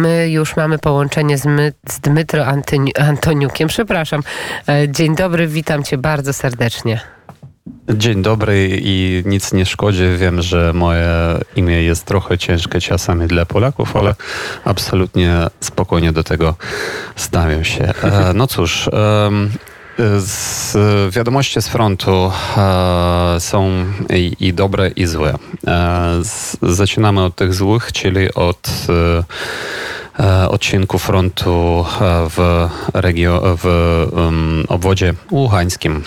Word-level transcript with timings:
My 0.00 0.30
już 0.30 0.56
mamy 0.56 0.78
połączenie 0.78 1.38
z, 1.38 1.46
my, 1.46 1.72
z 1.88 2.00
Dmytro 2.00 2.46
Antyni, 2.46 2.96
Antoniukiem. 2.96 3.68
Przepraszam. 3.68 4.22
E, 4.68 4.88
dzień 4.88 5.16
dobry, 5.16 5.46
witam 5.46 5.84
cię 5.84 5.98
bardzo 5.98 6.32
serdecznie. 6.32 7.00
Dzień 7.90 8.22
dobry 8.22 8.80
i 8.82 9.22
nic 9.26 9.52
nie 9.52 9.66
szkodzi. 9.66 10.02
Wiem, 10.16 10.42
że 10.42 10.72
moje 10.72 11.08
imię 11.56 11.82
jest 11.82 12.04
trochę 12.04 12.38
ciężkie 12.38 12.80
czasami 12.80 13.26
dla 13.26 13.46
Polaków, 13.46 13.96
ale 13.96 14.14
absolutnie 14.64 15.36
spokojnie 15.60 16.12
do 16.12 16.24
tego 16.24 16.54
stawiam 17.16 17.64
się. 17.64 17.84
E, 17.84 18.32
no 18.34 18.46
cóż, 18.46 18.90
z 20.18 20.76
wiadomości 21.14 21.62
z 21.62 21.68
frontu 21.68 22.32
e, 22.56 23.36
są 23.38 23.70
i, 24.40 24.54
dobre, 24.54 24.88
i 24.88 25.06
złe. 25.06 25.38
Zaczynamy 26.62 27.24
od 27.24 27.36
tych 27.36 27.54
złych, 27.54 27.92
czyli 27.92 28.34
od 28.34 28.70
odcinku 30.48 30.98
frontu 30.98 31.84
w, 32.30 32.68
regio, 32.94 33.56
w 33.62 34.06
obwodzie 34.68 35.14
łuchańskim. 35.30 36.02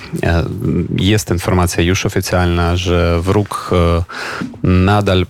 Jest 0.97 1.31
informacja 1.31 1.83
już 1.83 2.05
oficjalna, 2.05 2.75
że 2.75 3.21
wróg 3.21 3.71
nadal 4.63 5.25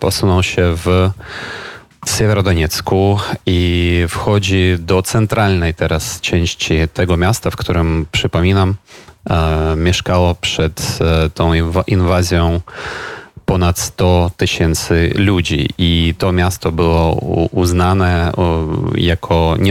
posunął 0.00 0.42
się 0.42 0.74
w 0.76 1.10
Siewerodoniecku 2.06 3.18
i 3.46 4.04
wchodzi 4.08 4.76
do 4.78 5.02
centralnej 5.02 5.74
teraz 5.74 6.20
części 6.20 6.74
tego 6.94 7.16
miasta, 7.16 7.50
w 7.50 7.56
którym, 7.56 8.06
przypominam, 8.12 8.74
e, 9.30 9.76
mieszkało 9.76 10.34
przed 10.34 10.98
e, 11.00 11.30
tą 11.30 11.52
inwazją 11.86 12.60
ponad 13.50 13.78
100 13.78 14.30
tysięcy 14.36 15.12
ludzi 15.14 15.68
i 15.78 16.14
to 16.18 16.32
miasto 16.32 16.72
było 16.72 17.14
uznane 17.52 18.32
jako 18.94 19.56
e, 19.58 19.62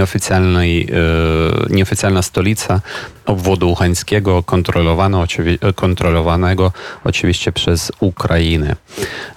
nieoficjalna 1.69 2.21
stolica 2.21 2.81
obwodu 3.25 3.71
uchańskiego, 3.71 4.43
kontrolowanego 5.75 6.71
oczywiście 7.03 7.51
przez 7.51 7.91
Ukrainę. 7.99 8.75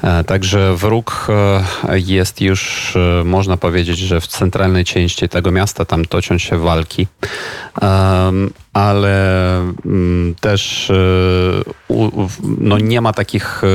E, 0.02 0.24
także 0.24 0.76
wróg 0.76 1.26
e, 1.28 1.98
jest 1.98 2.40
już, 2.40 2.94
można 3.24 3.56
powiedzieć, 3.56 3.98
że 3.98 4.20
w 4.20 4.26
centralnej 4.26 4.84
części 4.84 5.28
tego 5.28 5.50
miasta 5.50 5.84
tam 5.84 6.04
toczą 6.04 6.38
się 6.38 6.58
walki 6.58 7.06
ale 8.72 9.58
mm, 9.58 10.34
też 10.40 10.90
e, 10.90 10.94
no 12.58 12.78
nie 12.78 13.00
ma 13.00 13.12
takich 13.12 13.64
e, 13.64 13.66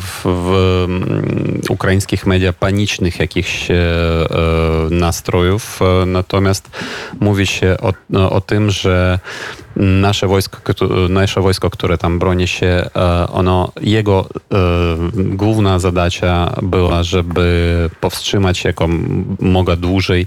w, 0.00 0.22
w 0.24 0.84
mm, 0.84 1.60
ukraińskich 1.68 2.26
media 2.26 2.52
panicznych 2.52 3.20
jakichś 3.20 3.70
e, 3.70 3.74
nastrojów, 4.90 5.80
natomiast 6.06 6.70
mówi 7.20 7.46
się 7.46 7.76
o, 7.80 7.92
o 8.30 8.40
tym, 8.40 8.70
że 8.70 9.18
nasze 9.76 10.26
wojsko, 10.26 10.58
nasze 11.08 11.40
wojsko, 11.40 11.70
które 11.70 11.98
tam 11.98 12.18
broni 12.18 12.48
się, 12.48 12.90
ono, 13.32 13.72
jego 13.80 14.28
główna 15.14 15.78
zadacza 15.78 16.56
była, 16.62 17.02
żeby 17.02 17.90
powstrzymać 18.00 18.64
jako 18.64 18.88
mogła 19.40 19.76
dłużej 19.76 20.26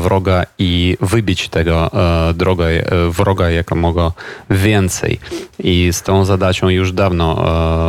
wroga 0.00 0.44
i 0.58 0.96
wybić 1.00 1.48
tego 1.48 1.90
drogę 2.34 2.66
wroga 3.10 3.29
wroga 3.30 3.50
jakomogo 3.50 4.12
więcej. 4.50 5.20
I 5.58 5.88
z 5.92 6.02
tą 6.02 6.24
zadачą 6.24 6.68
już 6.68 6.92
dawno 6.92 7.44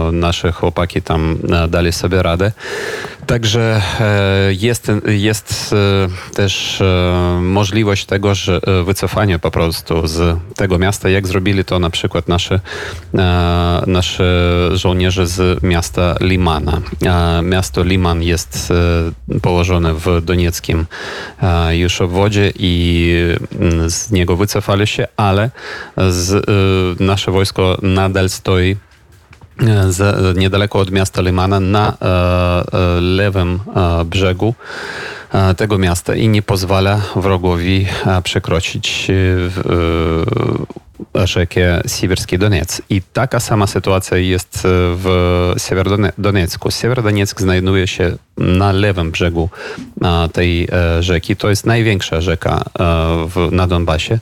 e, 0.10 0.12
nasze 0.12 0.52
chłopaki 0.52 1.02
tam 1.02 1.38
e, 1.54 1.68
dali 1.68 1.92
sobie 1.92 2.24
radę. 2.24 2.52
Także 3.32 3.82
e, 4.00 4.54
jest, 4.54 4.92
jest 5.08 5.76
też 6.36 6.84
możliwość 7.42 8.06
tego, 8.06 8.36
że 8.36 8.62
wycofanie 8.86 9.40
po 9.40 9.52
prostu 9.52 10.08
z 10.08 10.38
tego 10.56 10.80
miasta, 10.80 11.10
jak 11.10 11.28
zrobili 11.28 11.66
to 11.66 11.80
na 11.80 11.90
przykład 11.90 12.28
nasze, 12.28 12.60
nasze 13.88 14.24
żołnierze 14.74 15.28
z 15.28 15.64
miasta 15.64 16.16
Limana. 16.22 16.82
Miasto 17.44 17.84
Liman 17.84 18.24
jest 18.24 18.74
położone 19.42 19.94
w 19.94 20.22
donieckim 20.22 20.86
już 21.72 22.02
obwodzie 22.02 22.52
i 22.60 23.14
mm, 23.60 23.90
z 23.90 24.12
niego 24.12 24.36
wycofali 24.36 24.88
się, 24.88 25.08
ale 25.18 25.50
z, 26.10 26.46
nasze 27.00 27.32
wojsko 27.32 27.78
nadal 27.82 28.30
stoi 28.30 28.76
z, 29.90 30.38
niedaleko 30.38 30.80
od 30.80 30.92
miasta 30.92 31.22
Limana 31.22 31.60
na 31.60 31.98
e, 32.02 33.02
lewym 33.02 33.60
e, 33.76 34.06
brzegu 34.06 34.54
tego 35.58 35.78
miasta 35.78 36.16
i 36.16 36.28
nie 36.28 36.42
pozwala 36.42 37.02
wrogowi 37.16 37.88
przekroczyć 38.24 39.12
rzekę 41.14 41.82
Siewierski 41.88 42.38
Doniec. 42.38 42.82
I 42.90 43.02
taka 43.02 43.40
sama 43.40 43.68
sytuacja 43.68 44.18
jest 44.18 44.60
w 44.64 45.54
Siewierodoniecku. 45.58 46.72
Siewierodoniec 46.72 47.34
znajduje 47.38 47.88
się 47.88 48.12
na 48.38 48.72
lewym 48.72 49.12
brzegu 49.12 49.50
tej 50.34 50.68
rzeki. 51.00 51.36
To 51.36 51.50
jest 51.50 51.66
największa 51.66 52.22
rzeka 52.22 52.64
w, 53.28 53.50
na 53.52 53.68
Donbasie, 53.68 54.20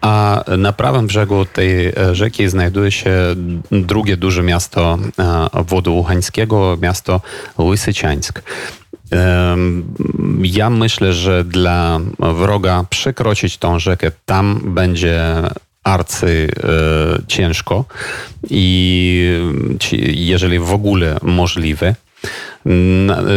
a 0.00 0.44
na 0.58 0.72
prawym 0.72 1.06
brzegu 1.06 1.44
tej 1.44 1.86
e, 1.86 2.14
rzeki 2.14 2.48
znajduje 2.48 2.90
się 2.90 3.12
drugie 3.70 4.16
duże 4.16 4.42
miasto 4.42 4.98
e, 5.18 5.50
obwodu 5.52 5.94
łuchańskiego, 5.94 6.78
miasto 6.82 7.20
Łysyciańsk. 7.58 8.42
Ja 10.42 10.70
myślę, 10.70 11.12
że 11.12 11.44
dla 11.44 12.00
wroga 12.18 12.84
przekroczyć 12.90 13.58
tą 13.58 13.78
rzekę 13.78 14.10
tam 14.26 14.60
będzie 14.64 15.22
arcy 15.84 16.48
e, 16.62 17.22
ciężko 17.26 17.84
i 18.50 19.40
jeżeli 20.14 20.58
w 20.58 20.72
ogóle 20.72 21.16
możliwe. 21.22 21.94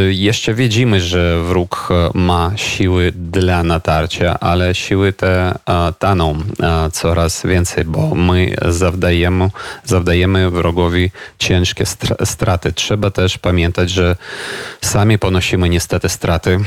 Jeszcze 0.09 0.53
widzimy, 0.53 1.01
że 1.01 1.43
wróg 1.43 1.89
ma 2.13 2.51
siły 2.55 3.11
dla 3.15 3.63
natarcia, 3.63 4.39
ale 4.39 4.75
siły 4.75 5.13
te 5.13 5.55
taną 5.99 6.39
coraz 6.91 7.45
więcej, 7.45 7.83
bo 7.83 8.15
my 8.15 8.55
zawdajemy, 8.67 9.49
zawdajemy 9.85 10.49
wrogowi 10.49 11.11
ciężkie 11.39 11.85
straty. 12.23 12.73
Trzeba 12.73 13.11
też 13.11 13.37
pamiętać, 13.37 13.89
że 13.89 14.15
sami 14.81 15.19
ponosimy 15.19 15.69
niestety 15.69 16.09
straty 16.09 16.59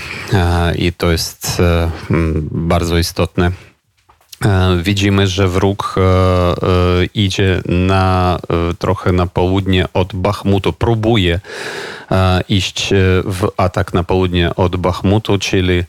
i 0.79 0.93
to 0.93 1.11
jest 1.11 1.61
e, 1.61 1.91
bardzo 2.51 2.99
istotne. 2.99 3.51
E, 4.45 4.79
widzimy, 4.83 5.27
że 5.27 5.49
wróg 5.49 5.95
e, 5.99 6.01
idzie 7.15 7.63
na, 7.67 8.39
trochę 8.79 9.13
na 9.13 9.27
południe 9.27 9.87
od 9.93 10.15
Bachmutu, 10.15 10.73
próbuje 10.73 11.41
E, 11.41 11.41
iść 12.49 12.93
e, 12.93 12.97
w 13.25 13.49
atak 13.57 13.95
na 13.95 14.03
południe 14.03 14.55
od 14.55 14.77
Bachmutu, 14.77 15.39
czyli 15.39 15.85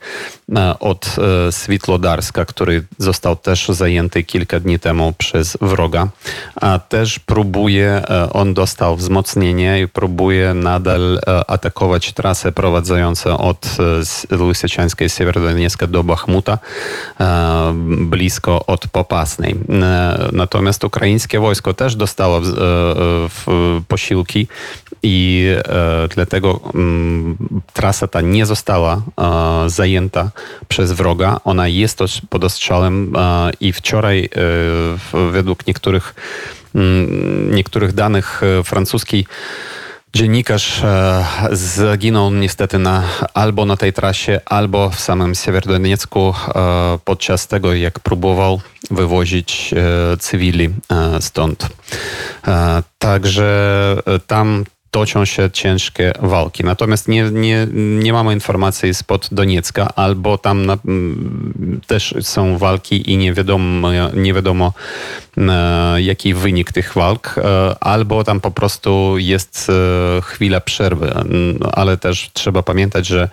e, 0.56 0.80
od 0.80 1.16
Switlodarska, 1.52 2.46
który 2.46 2.84
został 2.98 3.36
też 3.36 3.68
zajęty 3.68 4.24
kilka 4.24 4.60
dni 4.60 4.80
temu 4.80 5.14
przez 5.18 5.58
wroga. 5.62 6.08
A 6.56 6.80
też 6.80 7.20
próbuje, 7.20 8.02
on 8.34 8.54
dostał 8.54 8.96
wzmocnienie 8.96 9.82
i 9.82 9.88
próbuje 9.88 10.54
nadal 10.54 11.20
atakować 11.48 12.14
trasę 12.14 12.52
prowadzącą 12.52 13.38
od 13.38 13.68
Lysyczańskiej 14.30 15.10
Siewierodoniecka 15.10 15.88
do 15.88 16.04
Bachmuta, 16.04 16.58
blisko 17.98 18.66
od 18.66 18.88
Popasnej. 18.88 19.56
Natomiast 20.32 20.84
ukraińskie 20.84 21.40
wojsko 21.40 21.74
też 21.74 21.96
dostało 21.96 22.42
posiłki 23.88 24.48
i 25.04 25.46
dlatego 26.07 26.53
um, 26.53 27.38
trasa 27.73 28.07
ta 28.07 28.22
nie 28.22 28.45
została 28.45 28.95
uh, 28.95 29.23
zajęta 29.68 30.31
przez 30.68 30.92
wroga. 30.92 31.39
Ona 31.44 31.68
jest 31.68 32.00
pod 32.30 32.44
ostrzałem 32.44 33.15
uh, 33.15 33.21
i 33.62 33.74
wczoraj 33.74 34.30
uh, 34.30 35.31
według 35.31 35.68
niektórych, 35.68 36.15
mm, 36.75 37.56
niektórych 37.56 37.94
danych 37.94 38.42
francuskiej 38.63 39.25
Dziennikarz 40.15 40.81
zaginął 41.51 42.31
niestety 42.31 42.80
na, 42.80 43.03
albo 43.33 43.65
na 43.65 43.77
tej 43.77 43.94
trasie, 43.94 44.42
albo 44.45 44.89
w 44.89 45.00
samym 45.00 45.36
Siewierodoniecku 45.36 46.33
podczas 47.06 47.48
tego, 47.48 47.74
jak 47.74 48.00
próbował 48.00 48.62
wywozić 48.92 49.74
cywili 50.19 50.69
stąd. 51.19 51.68
Także 53.00 53.98
tam 54.27 54.63
toczą 54.92 55.25
się 55.25 55.51
ciężkie 55.51 56.13
walki. 56.19 56.63
Natomiast 56.63 57.07
nie, 57.07 57.24
nie, 57.31 57.68
nie 57.74 58.13
mamy 58.13 58.34
informacji 58.34 58.94
spod 58.94 59.30
Doniecka, 59.31 59.89
albo 59.95 60.38
tam 60.38 60.66
na, 60.66 60.78
też 61.88 62.16
są 62.22 62.57
walki 62.57 63.12
i 63.12 63.18
nie 63.18 63.34
wiadomo, 63.34 63.89
nie 64.13 64.34
wiadomo 64.34 64.74
jaki 65.98 66.34
wynik 66.34 66.72
tych 66.72 66.94
walk, 66.94 67.36
albo 67.80 68.24
tam 68.24 68.42
po 68.42 68.51
prostu 68.51 69.18
jest 69.18 69.72
chwila 70.22 70.62
przerwy. 70.62 71.13
Ale 71.74 71.98
też 71.98 72.30
trzeba 72.34 72.63
pamiętać, 72.63 73.07
że 73.07 73.30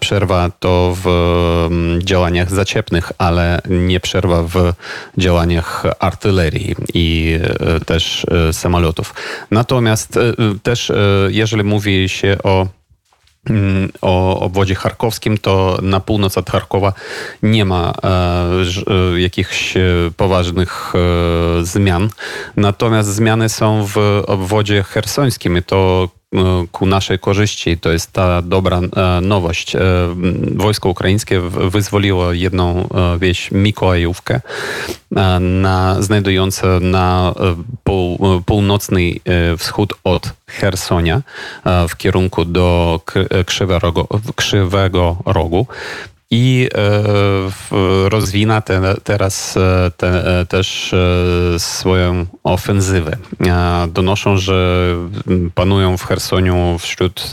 przerwa 0.00 0.50
to 0.60 0.96
w 1.04 1.08
działaniach 1.98 2.50
zaciepnych, 2.50 3.12
ale 3.18 3.60
nie 3.70 4.00
przerwa 4.00 4.42
w 4.42 4.72
działaniach 5.18 5.84
artylerii 5.98 6.74
i 6.94 7.38
też 7.86 8.26
samolotów. 8.52 9.14
Natomiast 9.50 10.18
też 10.62 10.92
jeżeli 11.28 11.64
mówi 11.64 12.08
się 12.08 12.36
o 12.42 12.60
mm, 12.60 12.68
o 14.00 14.40
obwodzie 14.40 14.74
charkowskim, 14.74 15.38
to 15.38 15.78
na 15.82 16.00
północ 16.00 16.38
od 16.38 16.50
Charkowa 16.50 16.92
nie 17.42 17.64
ma 17.64 17.92
e, 18.04 19.14
e, 19.14 19.20
jakichś 19.20 19.74
poważnych 20.16 20.92
e, 20.94 21.64
zmian. 21.64 22.08
Natomiast 22.56 23.08
zmiany 23.08 23.48
są 23.48 23.86
w 23.86 24.22
obwodzie 24.26 24.82
hersońskim 24.82 25.58
i 25.58 25.62
to 25.62 26.08
ku 26.72 26.86
naszej 26.86 27.18
korzyści. 27.18 27.78
To 27.78 27.92
jest 27.92 28.12
ta 28.12 28.42
dobra 28.42 28.80
nowość. 29.22 29.76
Wojsko 30.54 30.88
ukraińskie 30.88 31.40
wyzwoliło 31.70 32.32
jedną 32.32 32.88
wieś 33.18 33.50
Mikołajówkę, 33.50 34.40
na, 35.40 36.02
znajdującą 36.02 36.80
na 36.80 37.34
pół, 37.84 38.18
północny 38.46 39.12
wschód 39.58 39.94
od 40.04 40.32
Hersonia 40.46 41.22
w 41.88 41.96
kierunku 41.96 42.44
do 42.44 43.00
Krzywego, 43.46 44.08
Krzywego 44.36 45.16
Rogu 45.24 45.66
i 46.30 46.68
e, 46.74 48.08
rozwina 48.08 48.60
te, 48.60 48.94
teraz 49.04 49.56
e, 49.56 49.90
te, 49.96 50.40
e, 50.40 50.46
też 50.46 50.94
swoją 51.58 52.26
ofensywę. 52.44 53.16
Donoszą, 53.88 54.36
że 54.36 54.88
panują 55.54 55.96
w 55.96 56.04
Chersoniu 56.04 56.76
wśród 56.80 57.32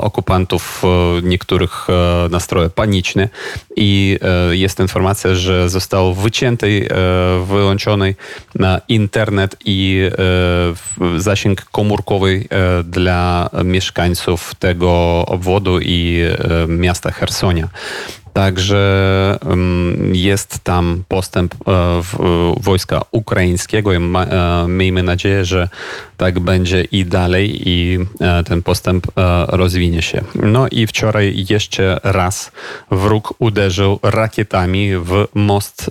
okupantów 0.00 0.82
niektórych 1.22 1.86
nastroje 2.30 2.70
paniczne 2.70 3.28
i 3.76 4.18
jest 4.50 4.80
informacja, 4.80 5.34
że 5.34 5.70
został 5.70 6.14
wycięty, 6.14 6.88
wyłączony 7.46 8.14
internet 8.88 9.56
i 9.64 10.10
zasięg 11.16 11.64
komórkowy 11.64 12.44
dla 12.84 13.50
mieszkańców 13.64 14.54
tego 14.54 15.24
obwodu 15.26 15.78
i 15.80 16.22
miasta 16.68 17.10
Hersonia. 17.10 17.55
Także 18.36 19.38
jest 20.12 20.58
tam 20.64 21.04
postęp 21.08 21.54
e, 21.54 22.02
wojska 22.60 23.00
ukraińskiego 23.10 23.92
i 23.92 23.96
e, 23.96 24.00
miejmy 24.68 25.02
nadzieję, 25.02 25.44
że 25.44 25.68
tak 26.16 26.40
będzie 26.40 26.84
i 26.84 27.04
dalej 27.04 27.68
i 27.68 27.98
e, 28.20 28.44
ten 28.44 28.62
postęp 28.62 29.06
rozwinie 29.48 30.02
się. 30.02 30.24
No 30.34 30.66
i 30.70 30.86
wczoraj 30.86 31.46
jeszcze 31.48 32.00
raz 32.04 32.52
wróg 32.90 33.34
uderzył 33.38 33.98
rakietami 34.02 34.96
w 34.96 35.26
most 35.34 35.90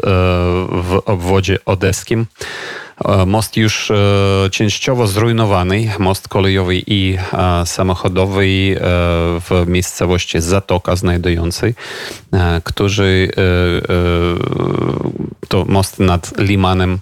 w 0.70 1.02
obwodzie 1.06 1.58
odeskim. 1.66 2.26
E, 3.04 3.26
most 3.26 3.58
już 3.58 3.92
e, 3.92 3.96
częściowo 4.52 5.08
zrujnowany, 5.08 5.92
most 6.00 6.28
kolejowy 6.28 6.76
i 6.88 7.18
e, 7.34 7.66
samochodowy 7.66 8.46
w 9.42 9.64
miejscowości 9.68 10.42
Zatoka 10.42 10.96
znajdującej, 10.96 11.76
którzy 12.64 13.30
to 15.48 15.66
most 15.68 16.00
nad 16.00 16.34
Limanem, 16.38 17.00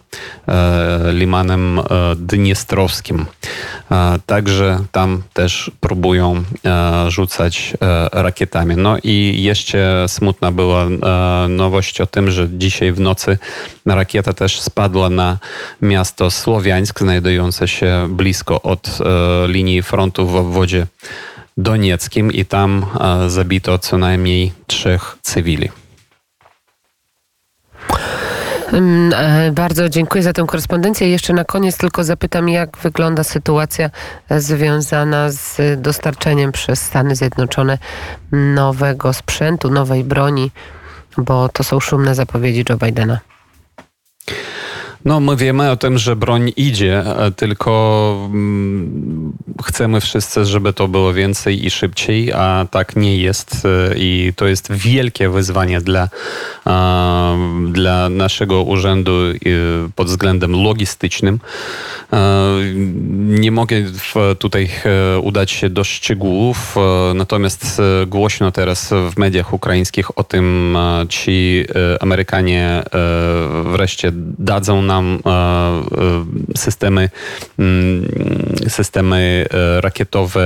Limanem 1.12 1.82
Dniestrowskim. 2.16 3.26
Także 4.26 4.80
tam 4.92 5.24
też 5.34 5.72
próbują 5.80 6.44
rzucać 7.08 7.74
rakietami. 8.12 8.76
No 8.78 8.98
i 9.04 9.44
jeszcze 9.44 10.06
smutna 10.08 10.52
była 10.52 10.86
nowość 11.50 12.02
o 12.02 12.08
tym, 12.08 12.32
że 12.32 12.50
dzisiaj 12.50 12.92
w 12.92 13.00
nocy 13.00 13.38
rakieta 13.86 14.34
też 14.34 14.62
spadła 14.62 15.10
na 15.10 15.38
miasto 15.84 16.32
Słowiańsk, 16.32 17.00
znajdujące 17.00 17.68
się 17.68 18.08
blisko 18.10 18.62
od 18.62 18.88
e, 18.88 19.48
linii 19.48 19.84
frontu 19.84 20.28
w 20.28 20.36
obwodzie 20.36 20.88
donieckim 21.58 22.32
i 22.32 22.46
tam 22.46 22.86
e, 23.00 23.30
zabito 23.30 23.80
co 23.80 23.98
najmniej 23.98 24.52
trzech 24.68 25.18
cywili. 25.22 25.70
Mm, 28.74 29.14
e, 29.14 29.52
bardzo 29.52 29.90
dziękuję 29.90 30.24
za 30.24 30.34
tę 30.34 30.46
korespondencję. 30.48 31.10
Jeszcze 31.10 31.34
na 31.34 31.44
koniec 31.46 31.78
tylko 31.78 32.04
zapytam, 32.04 32.50
jak 32.50 32.78
wygląda 32.78 33.24
sytuacja 33.24 33.90
związana 34.30 35.30
z 35.32 35.58
dostarczeniem 35.82 36.52
przez 36.52 36.82
Stany 36.82 37.16
Zjednoczone 37.16 37.78
nowego 38.32 39.14
sprzętu, 39.14 39.70
nowej 39.70 40.04
broni, 40.04 40.52
bo 41.18 41.50
to 41.50 41.64
są 41.64 41.80
szumne 41.80 42.16
zapowiedzi 42.16 42.66
Joe 42.70 42.78
Bidena. 42.78 43.33
No, 45.06 45.20
my 45.20 45.36
wiemy 45.36 45.72
o 45.72 45.78
tym, 45.78 45.98
że 45.98 46.16
broń 46.16 46.52
idzie, 46.56 47.00
e, 47.00 47.32
tylko 47.32 48.14
mm, 48.26 49.23
chcemy 49.64 50.02
wszyscy, 50.02 50.46
żeby 50.46 50.74
to 50.74 50.88
było 50.88 51.14
więcej 51.14 51.66
i 51.66 51.70
szybciej, 51.70 52.34
a 52.34 52.68
tak 52.72 52.96
nie 52.96 53.18
jest. 53.18 53.66
E, 53.66 53.96
I 53.98 54.34
to 54.36 54.48
jest 54.48 54.72
wielkie 54.72 55.30
wyzwanie 55.30 55.82
dla, 55.82 56.10
dla 57.72 58.10
naszego 58.10 58.64
urzędu 58.64 59.14
pod 59.96 60.08
względem 60.08 60.64
logistycznym. 60.64 61.40
E, 62.14 62.20
nie 63.16 63.52
mogę 63.52 63.76
tutaj 64.40 64.70
udać 65.22 65.52
się 65.52 65.70
do 65.70 65.84
szczegółów, 65.84 66.76
natomiast 67.16 67.82
głośno 68.08 68.52
teraz 68.52 68.94
w 69.12 69.18
mediach 69.18 69.54
ukraińskich 69.54 70.18
o 70.18 70.24
tym, 70.24 70.78
ci 71.10 71.66
Amerykanie 72.00 72.84
wreszcie 73.64 74.12
dadzą 74.40 74.82
nam 74.82 75.20
e, 75.26 75.30
e, 75.30 76.58
systemy, 76.58 77.10
mm, 77.60 78.06
systemy 78.68 79.23
e, 79.24 79.82
rakietowe 79.82 80.44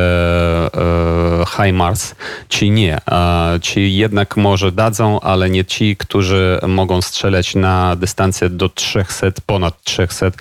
HIMARS, 1.58 2.16
czy 2.50 2.70
nie. 2.70 2.98
Czy 3.62 3.82
jednak 3.82 4.38
może 4.38 4.72
dadzą, 4.72 5.20
ale 5.20 5.50
nie 5.50 5.66
ci, 5.66 5.96
którzy 5.96 6.60
mogą 6.68 7.02
strzelać 7.02 7.56
na 7.56 7.96
dystancję 7.96 8.50
do 8.50 8.70
300, 8.70 9.28
ponad 9.46 9.84
300 9.84 10.32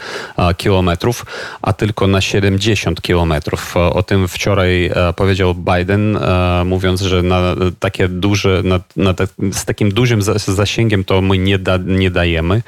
kilometrów, 0.56 1.26
a 1.62 1.72
tylko 1.72 2.06
na 2.06 2.20
70 2.20 3.02
kilometrów. 3.02 3.76
O 3.76 4.02
tym 4.02 4.28
wczoraj 4.28 4.90
powiedział 5.16 5.54
Biden, 5.54 6.18
mówiąc, 6.64 7.00
że 7.00 7.22
na 7.22 7.40
takie 7.80 8.08
duże, 8.08 8.62
na, 8.64 8.80
na 8.96 9.14
te, 9.14 9.26
z 9.52 9.64
takim 9.64 9.92
dużym 9.92 10.22
zasięgiem 10.46 11.04
to 11.04 11.22
my 11.22 11.38
nie, 11.38 11.58
da, 11.58 11.76
nie 11.76 12.10
dajemy. 12.10 12.62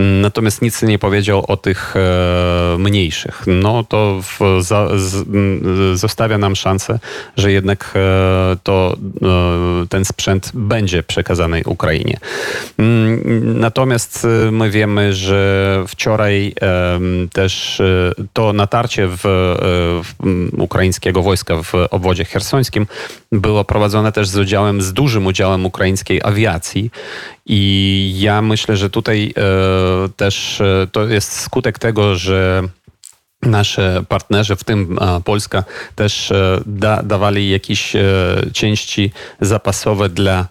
Natomiast 0.00 0.62
nic 0.62 0.82
nie 0.82 0.98
powiedział 0.98 1.44
o 1.48 1.56
tych 1.56 1.96
e, 1.96 2.76
mniejszych. 2.78 3.42
No 3.46 3.84
to 3.84 4.20
w, 4.22 4.62
za, 4.62 4.88
z, 4.98 5.26
zostawia 5.98 6.38
nam 6.38 6.56
szansę, 6.56 6.98
że 7.36 7.52
jednak 7.52 7.94
e, 7.96 8.56
to, 8.62 8.96
e, 9.22 9.86
ten 9.86 10.04
sprzęt 10.04 10.50
będzie 10.54 11.02
przekazany 11.02 11.62
Ukrainie. 11.66 12.18
Natomiast 13.42 14.26
my 14.52 14.70
wiemy, 14.70 15.14
że 15.14 15.84
wczoraj 15.88 16.54
też 17.32 17.82
to 18.32 18.52
natarcie 18.52 19.08
w, 19.08 19.20
w 20.04 20.14
ukraińskiego 20.58 21.22
wojska 21.22 21.62
w 21.62 21.72
obwodzie 21.90 22.24
hersońskim 22.24 22.86
było 23.32 23.64
prowadzone 23.64 24.12
też 24.12 24.28
z 24.28 24.36
udziałem, 24.36 24.82
z 24.82 24.92
dużym 24.92 25.26
udziałem 25.26 25.66
ukraińskiej 25.66 26.20
awiacji. 26.22 26.90
I 27.46 28.14
ja 28.18 28.42
myślę, 28.42 28.76
że 28.76 28.90
tutaj 28.90 29.34
e, 29.36 30.08
też 30.08 30.60
e, 30.60 30.86
to 30.92 31.08
jest 31.08 31.40
skutek 31.40 31.78
tego, 31.78 32.14
że 32.14 32.62
nasze 33.42 34.02
partnerzy, 34.08 34.56
w 34.56 34.64
tym 34.64 34.98
Polska, 35.24 35.64
też 35.94 36.30
e, 36.32 36.60
da, 36.66 37.02
dawali 37.02 37.50
jakieś 37.50 37.92
części 38.52 39.12
zapasowe 39.40 40.08
dla 40.08 40.46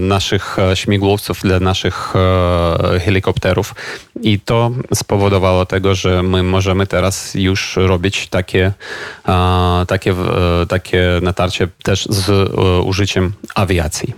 naszych 0.00 0.56
śmigłowców, 0.74 1.40
dla 1.42 1.60
naszych 1.60 2.14
helikopterów. 3.04 3.74
I 4.22 4.40
to 4.40 4.70
spowodowało 4.94 5.66
tego, 5.66 5.94
że 5.94 6.22
my 6.22 6.42
możemy 6.42 6.86
teraz 6.86 7.34
już 7.34 7.76
robić 7.76 8.28
takie, 8.28 8.72
takie, 9.86 10.14
takie 10.68 11.18
natarcie 11.22 11.68
też 11.82 12.06
z 12.10 12.50
użyciem 12.84 13.32
awiacji. 13.54 14.14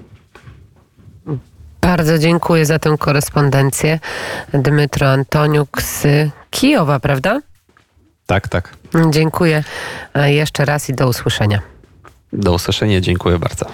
Bardzo 1.80 2.18
dziękuję 2.18 2.66
za 2.66 2.78
tę 2.78 2.96
korespondencję. 2.98 4.00
Dmytro 4.54 5.08
Antoniuk 5.08 5.82
z 5.82 6.06
Kijowa, 6.50 7.00
prawda? 7.00 7.40
Tak, 8.26 8.49
tak. 8.49 8.76
Dziękuję 9.11 9.64
jeszcze 10.25 10.64
raz 10.64 10.88
i 10.88 10.95
do 10.95 11.09
usłyszenia. 11.09 11.61
Do 12.33 12.52
usłyszenia, 12.52 13.00
dziękuję 13.00 13.38
bardzo. 13.38 13.66